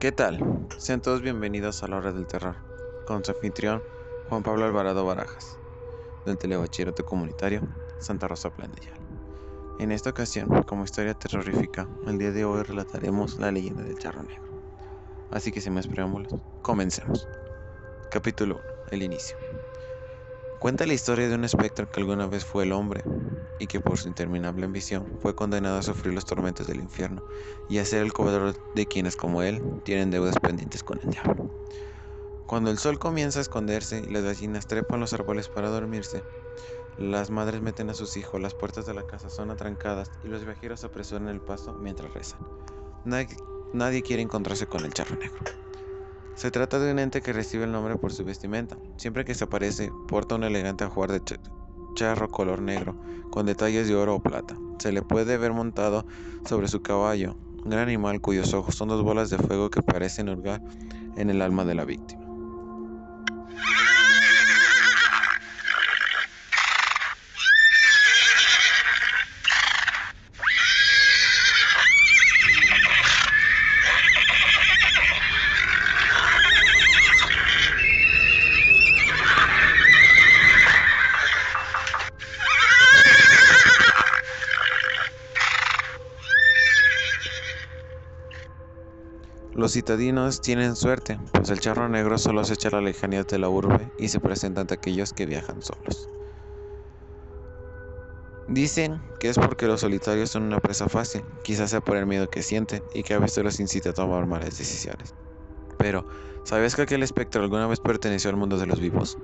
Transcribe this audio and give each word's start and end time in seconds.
¿Qué 0.00 0.12
tal? 0.12 0.38
Sean 0.76 1.02
todos 1.02 1.22
bienvenidos 1.22 1.82
a 1.82 1.88
la 1.88 1.96
hora 1.96 2.12
del 2.12 2.28
terror, 2.28 2.54
con 3.04 3.24
su 3.24 3.32
anfitrión 3.32 3.82
Juan 4.28 4.44
Pablo 4.44 4.64
Alvarado 4.64 5.04
Barajas, 5.04 5.58
del 6.24 6.38
Telebachillerato 6.38 7.04
Comunitario 7.04 7.62
Santa 7.98 8.28
Rosa 8.28 8.48
Planella. 8.50 8.92
En 9.80 9.90
esta 9.90 10.10
ocasión, 10.10 10.62
como 10.68 10.84
historia 10.84 11.14
terrorífica, 11.14 11.88
el 12.06 12.16
día 12.16 12.30
de 12.30 12.44
hoy 12.44 12.62
relataremos 12.62 13.40
la 13.40 13.50
leyenda 13.50 13.82
del 13.82 13.98
charro 13.98 14.22
negro. 14.22 14.44
Así 15.32 15.50
que 15.50 15.60
sin 15.60 15.74
más 15.74 15.88
preámbulos, 15.88 16.32
comencemos. 16.62 17.26
Capítulo 18.08 18.54
1. 18.54 18.64
El 18.92 19.02
inicio. 19.02 19.36
Cuenta 20.60 20.86
la 20.86 20.94
historia 20.94 21.28
de 21.28 21.34
un 21.34 21.44
espectro 21.44 21.90
que 21.90 21.98
alguna 21.98 22.28
vez 22.28 22.44
fue 22.44 22.62
el 22.62 22.70
hombre 22.70 23.02
y 23.58 23.66
que 23.66 23.80
por 23.80 23.98
su 23.98 24.08
interminable 24.08 24.64
ambición 24.64 25.06
fue 25.20 25.34
condenado 25.34 25.78
a 25.78 25.82
sufrir 25.82 26.14
los 26.14 26.24
tormentos 26.24 26.66
del 26.66 26.80
infierno 26.80 27.22
y 27.68 27.78
a 27.78 27.84
ser 27.84 28.02
el 28.02 28.12
cobrador 28.12 28.54
de 28.74 28.86
quienes 28.86 29.16
como 29.16 29.42
él 29.42 29.62
tienen 29.84 30.10
deudas 30.10 30.38
pendientes 30.40 30.82
con 30.82 31.00
el 31.02 31.10
diablo. 31.10 31.50
Cuando 32.46 32.70
el 32.70 32.78
sol 32.78 32.98
comienza 32.98 33.40
a 33.40 33.42
esconderse 33.42 34.00
y 34.00 34.10
las 34.10 34.22
gallinas 34.22 34.66
trepan 34.66 35.00
los 35.00 35.12
árboles 35.12 35.48
para 35.48 35.68
dormirse, 35.68 36.22
las 36.98 37.30
madres 37.30 37.60
meten 37.60 37.90
a 37.90 37.94
sus 37.94 38.16
hijos, 38.16 38.40
las 38.40 38.54
puertas 38.54 38.86
de 38.86 38.94
la 38.94 39.06
casa 39.06 39.30
son 39.30 39.50
atrancadas 39.50 40.10
y 40.24 40.28
los 40.28 40.44
viajeros 40.44 40.82
apresuran 40.82 41.28
el 41.28 41.40
paso 41.40 41.74
mientras 41.74 42.12
rezan. 42.14 42.40
Nadie, 43.04 44.02
quiere 44.02 44.22
encontrarse 44.22 44.66
con 44.66 44.84
el 44.84 44.94
charro 44.94 45.16
negro. 45.16 45.38
Se 46.34 46.50
trata 46.50 46.78
de 46.78 46.90
un 46.90 46.98
ente 46.98 47.20
que 47.20 47.32
recibe 47.32 47.64
el 47.64 47.72
nombre 47.72 47.96
por 47.96 48.12
su 48.12 48.24
vestimenta. 48.24 48.78
Siempre 48.96 49.24
que 49.24 49.34
se 49.34 49.44
aparece, 49.44 49.92
porta 50.08 50.34
un 50.34 50.44
elegante 50.44 50.84
ajuar 50.84 51.12
de 51.12 51.20
charro 51.98 52.28
color 52.28 52.62
negro, 52.62 52.94
con 53.28 53.44
detalles 53.44 53.88
de 53.88 53.96
oro 53.96 54.14
o 54.14 54.20
plata. 54.20 54.56
Se 54.78 54.92
le 54.92 55.02
puede 55.02 55.36
ver 55.36 55.52
montado 55.52 56.06
sobre 56.48 56.68
su 56.68 56.80
caballo, 56.80 57.34
un 57.64 57.72
gran 57.72 57.88
animal 57.88 58.20
cuyos 58.20 58.54
ojos 58.54 58.76
son 58.76 58.86
dos 58.86 59.02
bolas 59.02 59.30
de 59.30 59.38
fuego 59.38 59.68
que 59.68 59.82
parecen 59.82 60.28
hurgar 60.28 60.62
en 61.16 61.28
el 61.28 61.42
alma 61.42 61.64
de 61.64 61.74
la 61.74 61.84
víctima. 61.84 62.22
Los 89.58 89.72
citadinos 89.72 90.40
tienen 90.40 90.76
suerte, 90.76 91.18
pues 91.32 91.50
el 91.50 91.58
charro 91.58 91.88
negro 91.88 92.16
solo 92.16 92.44
se 92.44 92.54
echa 92.54 92.68
a 92.68 92.70
la 92.70 92.80
lejanía 92.80 93.24
de 93.24 93.38
la 93.40 93.48
urbe 93.48 93.90
y 93.98 94.06
se 94.06 94.20
presenta 94.20 94.60
ante 94.60 94.74
aquellos 94.74 95.12
que 95.12 95.26
viajan 95.26 95.60
solos. 95.62 96.08
Dicen 98.46 99.02
que 99.18 99.28
es 99.28 99.36
porque 99.36 99.66
los 99.66 99.80
solitarios 99.80 100.30
son 100.30 100.44
una 100.44 100.60
presa 100.60 100.88
fácil, 100.88 101.24
quizás 101.42 101.70
sea 101.70 101.80
por 101.80 101.96
el 101.96 102.06
miedo 102.06 102.28
que 102.30 102.44
sienten 102.44 102.84
y 102.94 103.02
que 103.02 103.14
a 103.14 103.18
veces 103.18 103.42
los 103.42 103.58
incita 103.58 103.90
a 103.90 103.94
tomar 103.94 104.28
malas 104.28 104.56
decisiones. 104.56 105.12
Pero, 105.76 106.06
¿sabes 106.44 106.76
que 106.76 106.82
aquel 106.82 107.02
espectro 107.02 107.42
alguna 107.42 107.66
vez 107.66 107.80
perteneció 107.80 108.30
al 108.30 108.36
mundo 108.36 108.58
de 108.58 108.66
los 108.66 108.78
vivos? 108.78 109.16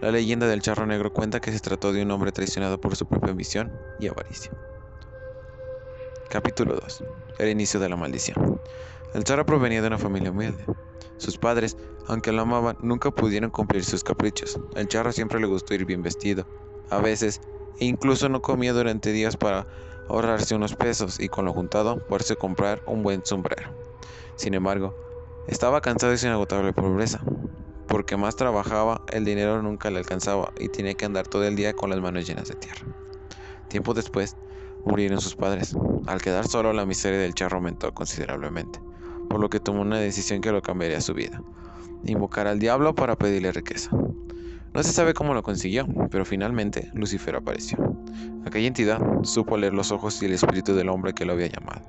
La 0.00 0.10
leyenda 0.10 0.46
del 0.46 0.62
charro 0.62 0.86
negro 0.86 1.12
cuenta 1.12 1.40
que 1.40 1.52
se 1.52 1.60
trató 1.60 1.92
de 1.92 2.02
un 2.02 2.10
hombre 2.12 2.32
traicionado 2.32 2.80
por 2.80 2.96
su 2.96 3.04
propia 3.04 3.32
ambición 3.32 3.70
y 4.00 4.08
avaricia. 4.08 4.52
Capítulo 6.30 6.76
2. 6.76 7.04
El 7.40 7.50
inicio 7.50 7.78
de 7.78 7.90
la 7.90 7.96
maldición. 7.96 8.58
El 9.14 9.24
charro 9.24 9.46
provenía 9.46 9.80
de 9.80 9.86
una 9.86 9.98
familia 9.98 10.30
humilde. 10.30 10.64
Sus 11.16 11.38
padres, 11.38 11.76
aunque 12.06 12.32
lo 12.32 12.42
amaban, 12.42 12.76
nunca 12.82 13.10
pudieron 13.10 13.50
cumplir 13.50 13.84
sus 13.84 14.04
caprichos. 14.04 14.58
El 14.74 14.88
charro 14.88 15.12
siempre 15.12 15.40
le 15.40 15.46
gustó 15.46 15.74
ir 15.74 15.86
bien 15.86 16.02
vestido. 16.02 16.46
A 16.90 16.98
veces, 16.98 17.40
e 17.78 17.86
incluso 17.86 18.28
no 18.28 18.42
comía 18.42 18.72
durante 18.72 19.12
días 19.12 19.36
para 19.36 19.66
ahorrarse 20.08 20.54
unos 20.54 20.74
pesos 20.74 21.18
y 21.18 21.28
con 21.28 21.44
lo 21.44 21.52
juntado 21.52 21.98
poderse 22.06 22.36
comprar 22.36 22.82
un 22.86 23.02
buen 23.02 23.24
sombrero. 23.24 23.74
Sin 24.36 24.54
embargo, 24.54 24.94
estaba 25.48 25.80
cansado 25.80 26.12
de 26.12 26.18
su 26.18 26.26
inagotable 26.26 26.72
pobreza. 26.72 27.20
Porque 27.88 28.16
más 28.16 28.36
trabajaba, 28.36 29.02
el 29.12 29.24
dinero 29.24 29.62
nunca 29.62 29.90
le 29.90 29.98
alcanzaba 29.98 30.52
y 30.58 30.68
tenía 30.68 30.94
que 30.94 31.04
andar 31.04 31.28
todo 31.28 31.44
el 31.44 31.56
día 31.56 31.72
con 31.72 31.88
las 31.88 32.00
manos 32.00 32.26
llenas 32.26 32.48
de 32.48 32.56
tierra. 32.56 32.84
Tiempo 33.68 33.94
después, 33.94 34.36
murieron 34.84 35.20
sus 35.20 35.36
padres. 35.36 35.74
Al 36.06 36.20
quedar 36.20 36.46
solo, 36.48 36.72
la 36.72 36.84
miseria 36.84 37.18
del 37.18 37.34
charro 37.34 37.56
aumentó 37.56 37.94
considerablemente 37.94 38.85
por 39.28 39.40
lo 39.40 39.48
que 39.48 39.60
tomó 39.60 39.82
una 39.82 39.98
decisión 39.98 40.40
que 40.40 40.52
lo 40.52 40.62
cambiaría 40.62 41.00
su 41.00 41.14
vida. 41.14 41.42
Invocar 42.04 42.46
al 42.46 42.58
diablo 42.58 42.94
para 42.94 43.16
pedirle 43.16 43.52
riqueza. 43.52 43.90
No 44.74 44.82
se 44.82 44.92
sabe 44.92 45.14
cómo 45.14 45.32
lo 45.32 45.42
consiguió, 45.42 45.86
pero 46.10 46.24
finalmente 46.24 46.90
Lucifer 46.92 47.34
apareció. 47.34 47.78
Aquella 48.44 48.68
entidad 48.68 49.00
supo 49.22 49.56
leer 49.56 49.72
los 49.72 49.90
ojos 49.90 50.22
y 50.22 50.26
el 50.26 50.34
espíritu 50.34 50.74
del 50.74 50.88
hombre 50.88 51.14
que 51.14 51.24
lo 51.24 51.32
había 51.32 51.46
llamado, 51.46 51.82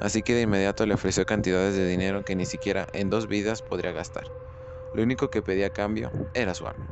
así 0.00 0.22
que 0.22 0.34
de 0.34 0.42
inmediato 0.42 0.84
le 0.86 0.94
ofreció 0.94 1.24
cantidades 1.24 1.74
de 1.74 1.88
dinero 1.88 2.24
que 2.24 2.36
ni 2.36 2.46
siquiera 2.46 2.86
en 2.92 3.10
dos 3.10 3.26
vidas 3.26 3.62
podría 3.62 3.92
gastar. 3.92 4.24
Lo 4.94 5.02
único 5.02 5.30
que 5.30 5.42
pedía 5.42 5.68
a 5.68 5.70
cambio 5.70 6.10
era 6.34 6.54
su 6.54 6.66
alma. 6.66 6.86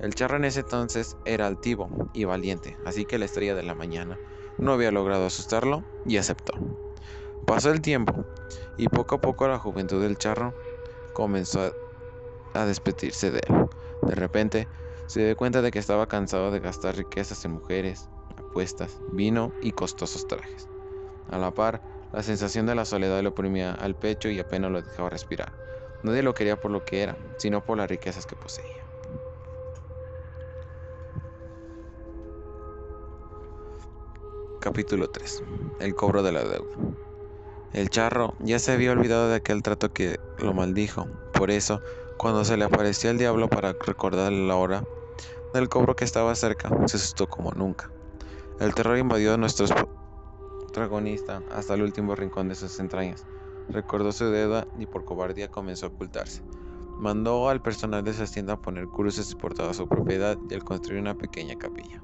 El 0.00 0.14
charro 0.14 0.36
en 0.36 0.44
ese 0.44 0.60
entonces 0.60 1.16
era 1.26 1.46
altivo 1.46 2.10
y 2.14 2.24
valiente, 2.24 2.76
así 2.86 3.04
que 3.04 3.18
la 3.18 3.26
estrella 3.26 3.54
de 3.54 3.62
la 3.62 3.74
mañana 3.74 4.18
no 4.56 4.72
había 4.72 4.90
logrado 4.90 5.26
asustarlo 5.26 5.84
y 6.06 6.16
aceptó. 6.16 6.54
Pasó 7.46 7.70
el 7.70 7.80
tiempo 7.80 8.24
y 8.76 8.88
poco 8.88 9.16
a 9.16 9.20
poco 9.20 9.48
la 9.48 9.58
juventud 9.58 10.00
del 10.00 10.16
charro 10.16 10.54
comenzó 11.12 11.74
a 12.54 12.64
despedirse 12.64 13.30
de 13.30 13.40
él. 13.46 13.66
De 14.02 14.14
repente 14.14 14.68
se 15.06 15.24
dio 15.24 15.36
cuenta 15.36 15.60
de 15.62 15.70
que 15.70 15.78
estaba 15.78 16.06
cansado 16.06 16.50
de 16.50 16.60
gastar 16.60 16.96
riquezas 16.96 17.44
en 17.44 17.52
mujeres, 17.52 18.08
apuestas, 18.36 19.00
vino 19.12 19.52
y 19.60 19.72
costosos 19.72 20.26
trajes. 20.26 20.68
A 21.28 21.38
la 21.38 21.50
par, 21.50 21.82
la 22.12 22.22
sensación 22.22 22.66
de 22.66 22.74
la 22.74 22.84
soledad 22.84 23.20
le 23.22 23.28
oprimía 23.28 23.72
al 23.72 23.96
pecho 23.96 24.28
y 24.28 24.38
apenas 24.38 24.70
lo 24.70 24.82
dejaba 24.82 25.10
respirar. 25.10 25.52
Nadie 26.02 26.22
lo 26.22 26.34
quería 26.34 26.56
por 26.56 26.70
lo 26.70 26.84
que 26.84 27.02
era, 27.02 27.16
sino 27.38 27.64
por 27.64 27.76
las 27.78 27.88
riquezas 27.88 28.26
que 28.26 28.36
poseía. 28.36 28.84
Capítulo 34.60 35.08
3. 35.08 35.42
El 35.80 35.94
cobro 35.94 36.22
de 36.22 36.32
la 36.32 36.44
deuda. 36.44 36.76
El 37.72 37.88
charro 37.88 38.34
ya 38.40 38.58
se 38.58 38.72
había 38.72 38.90
olvidado 38.90 39.28
de 39.28 39.36
aquel 39.36 39.62
trato 39.62 39.92
que 39.92 40.18
lo 40.38 40.52
maldijo. 40.52 41.06
Por 41.32 41.52
eso, 41.52 41.80
cuando 42.18 42.44
se 42.44 42.56
le 42.56 42.64
apareció 42.64 43.10
el 43.10 43.18
diablo 43.18 43.48
para 43.48 43.74
recordarle 43.74 44.46
la 44.46 44.56
hora 44.56 44.84
del 45.54 45.68
cobro 45.68 45.94
que 45.94 46.04
estaba 46.04 46.34
cerca, 46.34 46.68
se 46.86 46.96
asustó 46.96 47.28
como 47.28 47.52
nunca. 47.52 47.90
El 48.58 48.74
terror 48.74 48.98
invadió 48.98 49.34
a 49.34 49.36
nuestro 49.36 49.66
protagonista 50.58 51.42
hasta 51.52 51.74
el 51.74 51.82
último 51.82 52.16
rincón 52.16 52.48
de 52.48 52.56
sus 52.56 52.80
entrañas. 52.80 53.24
Recordó 53.68 54.10
su 54.10 54.26
deuda 54.26 54.66
y 54.78 54.86
por 54.86 55.04
cobardía 55.04 55.48
comenzó 55.48 55.86
a 55.86 55.88
ocultarse. 55.90 56.42
Mandó 56.98 57.48
al 57.48 57.62
personal 57.62 58.02
de 58.02 58.12
su 58.14 58.24
hacienda 58.24 58.54
a 58.54 58.60
poner 58.60 58.86
cruces 58.88 59.34
por 59.36 59.54
toda 59.54 59.74
su 59.74 59.88
propiedad 59.88 60.36
y 60.50 60.54
al 60.54 60.64
construir 60.64 61.00
una 61.00 61.14
pequeña 61.14 61.56
capilla. 61.56 62.02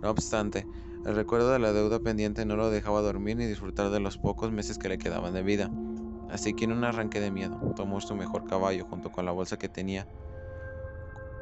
No 0.00 0.10
obstante, 0.10 0.66
el 1.04 1.14
recuerdo 1.14 1.50
de 1.50 1.58
la 1.58 1.72
deuda 1.72 1.98
pendiente 2.00 2.44
no 2.44 2.56
lo 2.56 2.70
dejaba 2.70 3.00
dormir 3.00 3.36
ni 3.36 3.46
disfrutar 3.46 3.90
de 3.90 4.00
los 4.00 4.18
pocos 4.18 4.52
meses 4.52 4.78
que 4.78 4.88
le 4.88 4.98
quedaban 4.98 5.32
de 5.32 5.42
vida. 5.42 5.70
Así 6.30 6.54
que 6.54 6.64
en 6.64 6.72
un 6.72 6.84
arranque 6.84 7.20
de 7.20 7.30
miedo, 7.30 7.58
tomó 7.74 8.00
su 8.00 8.14
mejor 8.14 8.46
caballo 8.46 8.84
junto 8.84 9.10
con 9.10 9.24
la 9.24 9.32
bolsa 9.32 9.56
que 9.56 9.68
tenía, 9.68 10.06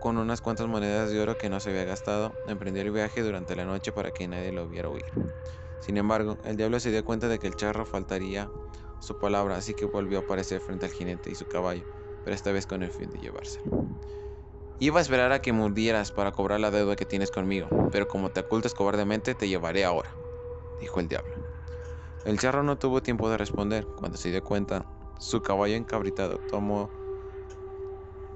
con 0.01 0.17
unas 0.17 0.41
cuantas 0.41 0.69
monedas 0.69 1.11
de 1.11 1.21
oro 1.21 1.37
que 1.37 1.51
no 1.51 1.59
se 1.61 1.71
había 1.71 1.85
gastado, 1.85 2.33
emprendió 2.47 2.83
el 2.83 2.93
viaje 2.93 3.23
durante 3.23 3.57
la 3.57 3.65
noche 3.65 3.93
para 3.93 4.11
que 4.13 4.29
nadie 4.29 4.53
lo 4.53 4.69
viera 4.69 4.89
huir. 4.89 5.05
Sin 5.81 5.97
embargo, 5.97 6.39
el 6.45 6.57
diablo 6.57 6.79
se 6.81 6.91
dio 6.91 7.05
cuenta 7.05 7.29
de 7.29 7.39
que 7.39 7.49
el 7.49 7.57
charro 7.57 7.85
faltaría 7.85 8.49
su 9.01 9.19
palabra, 9.19 9.57
así 9.57 9.75
que 9.75 9.87
volvió 9.87 10.19
a 10.19 10.23
aparecer 10.23 10.61
frente 10.61 10.87
al 10.87 10.93
jinete 10.93 11.31
y 11.31 11.35
su 11.35 11.47
caballo, 11.47 11.85
pero 12.25 12.35
esta 12.35 12.53
vez 12.53 12.67
con 12.67 12.83
el 12.83 12.91
fin 12.91 13.11
de 13.11 13.19
llevárselo. 13.19 13.89
Iba 14.81 15.01
a 15.01 15.03
esperar 15.03 15.33
a 15.33 15.41
que 15.41 15.53
murieras 15.53 16.13
para 16.13 16.31
cobrar 16.31 16.61
la 16.61 16.71
deuda 16.71 16.95
que 16.95 17.05
tienes 17.05 17.33
conmigo, 17.33 17.69
pero 17.91 18.07
como 18.07 18.31
te 18.31 18.41
ocultas 18.41 18.75
cobardemente, 18.75 19.35
te 19.35 19.49
llevaré 19.49 19.85
ahora, 19.85 20.11
dijo 20.81 21.01
el 21.01 21.09
diablo. 21.09 21.35
El 22.25 22.39
charro 22.39 22.63
no 22.63 22.79
tuvo 22.79 23.03
tiempo 23.03 23.29
de 23.29 23.39
responder. 23.39 23.87
Cuando 23.97 24.19
se 24.19 24.31
dio 24.31 24.45
cuenta, 24.45 24.85
su 25.19 25.43
caballo 25.43 25.75
encabritado 25.75 26.39
tomó 26.49 26.91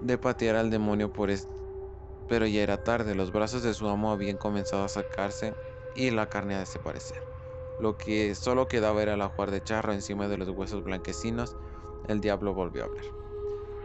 de 0.01 0.19
patear 0.19 0.57
al 0.57 0.71
demonio 0.71 1.13
por 1.13 1.31
es... 1.31 1.47
Pero 2.29 2.47
ya 2.47 2.63
era 2.63 2.83
tarde, 2.83 3.15
los 3.15 3.31
brazos 3.31 3.63
de 3.63 3.75
su 3.75 3.89
amo 3.89 4.11
habían 4.11 4.37
comenzado 4.37 4.83
a 4.85 4.89
sacarse 4.89 5.55
y 5.95 6.11
la 6.11 6.27
carne 6.27 6.57
a 6.57 6.61
desaparecer. 6.61 7.19
Lo 7.79 7.97
que 7.97 8.35
solo 8.35 8.67
quedaba 8.67 9.01
era 9.03 9.15
el 9.15 9.23
ajuar 9.23 9.53
de 9.53 9.63
charro 9.63 9.93
encima 9.93 10.27
de 10.27 10.39
los 10.39 10.49
huesos 10.49 10.83
blanquecinos. 10.83 11.57
El 12.09 12.21
diablo 12.21 12.53
volvió 12.53 12.83
a 12.83 12.87
hablar. 12.87 13.22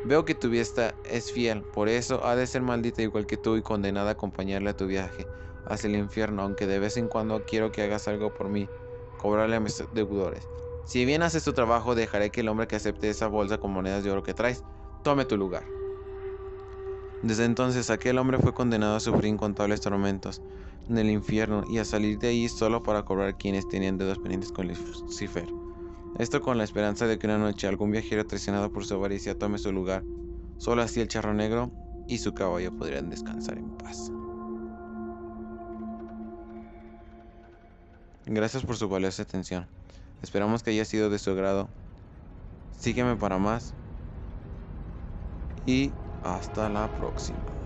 Veo 0.04 0.26
que 0.26 0.36
tu 0.36 0.50
vista 0.50 0.96
es 1.04 1.32
fiel, 1.32 1.64
por 1.74 1.90
eso 1.90 2.24
ha 2.26 2.36
de 2.36 2.48
ser 2.48 2.62
maldita 2.62 3.02
igual 3.02 3.26
que 3.26 3.38
tú 3.38 3.58
y 3.58 3.62
condenada 3.62 4.10
a 4.10 4.14
acompañarle 4.14 4.70
a 4.70 4.78
tu 4.78 4.86
viaje 4.86 5.28
hacia 5.66 5.88
el 5.88 5.96
infierno, 5.96 6.44
aunque 6.44 6.68
de 6.68 6.80
vez 6.80 6.98
en 6.98 7.08
cuando 7.08 7.44
quiero 7.44 7.72
que 7.72 7.82
hagas 7.82 8.08
algo 8.08 8.34
por 8.34 8.50
mí, 8.50 8.70
cobrarle 9.18 9.56
a 9.56 9.60
mis 9.60 9.84
deudores. 9.94 10.48
Si 10.86 11.04
bien 11.04 11.24
haces 11.24 11.44
tu 11.44 11.54
trabajo, 11.54 11.96
dejaré 11.96 12.30
que 12.30 12.42
el 12.42 12.48
hombre 12.48 12.68
que 12.68 12.78
acepte 12.78 13.10
esa 13.10 13.28
bolsa 13.28 13.58
con 13.58 13.72
monedas 13.72 14.04
de 14.04 14.12
oro 14.12 14.24
que 14.24 14.34
traes 14.34 14.64
tome 15.04 15.26
tu 15.26 15.36
lugar. 15.36 15.64
Desde 17.24 17.46
entonces 17.46 17.90
aquel 17.90 18.20
hombre 18.20 18.38
fue 18.38 18.54
condenado 18.54 18.96
a 18.96 19.00
sufrir 19.00 19.26
incontables 19.26 19.82
tormentos 19.82 20.42
en 20.88 20.98
el 20.98 21.10
infierno 21.10 21.64
y 21.68 21.80
a 21.80 21.86
salir 21.86 22.20
de 22.20 22.30
ahí 22.30 22.48
solo 22.48 22.84
para 22.84 23.04
cobrar 23.04 23.36
quienes 23.38 23.68
tenían 23.68 23.98
deudas 23.98 24.20
pendientes 24.20 24.52
con 24.52 24.68
Lucifer. 24.68 25.48
Esto 26.16 26.42
con 26.42 26.58
la 26.58 26.64
esperanza 26.64 27.08
de 27.08 27.20
que 27.20 27.28
una 27.28 27.38
noche 27.38 27.68
algún 27.68 27.92
viajero 27.92 28.26
traicionado 28.26 28.72
por 28.72 28.86
su 28.86 28.96
avaricia 28.96 29.38
tome 29.38 29.58
su 29.58 29.72
lugar. 29.72 30.04
Solo 30.58 30.82
así 30.82 31.00
el 31.00 31.08
charro 31.08 31.34
negro 31.34 31.72
y 32.08 32.18
su 32.18 32.34
caballo 32.34 32.76
podrían 32.76 33.10
descansar 33.10 33.58
en 33.58 33.78
paz. 33.78 34.12
Gracias 38.26 38.64
por 38.64 38.76
su 38.78 38.90
valiosa 38.90 39.24
atención. 39.24 39.70
Esperamos 40.22 40.64
que 40.64 40.72
haya 40.72 40.86
sido 40.86 41.10
de 41.10 41.20
su 41.20 41.32
agrado. 41.32 41.70
Sígueme 42.72 43.16
para 43.16 43.38
más. 43.38 43.76
Y 45.66 45.94
hasta 46.24 46.70
la 46.70 46.88
próxima. 46.94 47.57